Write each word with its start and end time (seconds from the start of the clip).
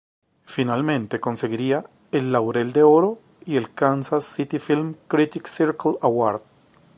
Finalmente 0.47 1.19
conseguiría 1.19 1.85
el 2.11 2.31
Laurel 2.31 2.73
de 2.73 2.81
Oro 2.81 3.19
y 3.45 3.55
el 3.57 3.71
Kansas 3.71 4.23
City 4.25 4.57
Film 4.57 4.95
Critics 5.07 5.51
Circle 5.51 5.97
Award. 6.01 6.41